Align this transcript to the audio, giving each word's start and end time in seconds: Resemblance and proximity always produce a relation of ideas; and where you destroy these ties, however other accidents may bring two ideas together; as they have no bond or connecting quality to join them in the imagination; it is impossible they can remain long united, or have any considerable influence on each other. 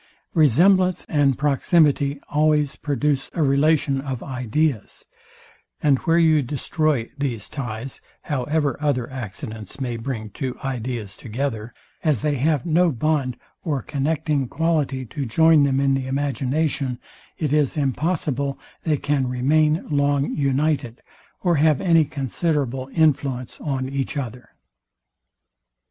Resemblance 0.33 1.05
and 1.07 1.37
proximity 1.37 2.19
always 2.27 2.75
produce 2.75 3.29
a 3.35 3.43
relation 3.43 4.01
of 4.01 4.23
ideas; 4.23 5.05
and 5.79 5.99
where 5.99 6.17
you 6.17 6.41
destroy 6.41 7.11
these 7.19 7.47
ties, 7.47 8.01
however 8.23 8.77
other 8.81 9.07
accidents 9.11 9.79
may 9.79 9.97
bring 9.97 10.31
two 10.31 10.57
ideas 10.65 11.15
together; 11.15 11.71
as 12.03 12.21
they 12.23 12.37
have 12.37 12.65
no 12.65 12.91
bond 12.91 13.37
or 13.63 13.83
connecting 13.83 14.47
quality 14.47 15.05
to 15.05 15.23
join 15.23 15.61
them 15.61 15.79
in 15.79 15.93
the 15.93 16.07
imagination; 16.07 16.97
it 17.37 17.53
is 17.53 17.77
impossible 17.77 18.57
they 18.83 18.97
can 18.97 19.27
remain 19.29 19.87
long 19.87 20.35
united, 20.35 21.03
or 21.43 21.57
have 21.57 21.79
any 21.79 22.05
considerable 22.05 22.89
influence 22.95 23.61
on 23.61 23.87
each 23.87 24.17
other. 24.17 24.49